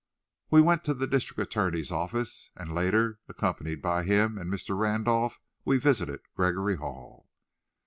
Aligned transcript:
We 0.49 0.61
went 0.61 0.83
to 0.85 0.95
the 0.95 1.05
district 1.05 1.39
attorney's 1.39 1.91
office, 1.91 2.49
and, 2.55 2.73
later, 2.73 3.19
accompanied 3.29 3.83
by 3.83 4.01
him 4.01 4.35
and 4.39 4.49
by 4.49 4.57
Mr. 4.57 4.75
Randolph, 4.75 5.39
we 5.63 5.77
visited 5.77 6.21
Gregory 6.35 6.77
Hall. 6.77 7.29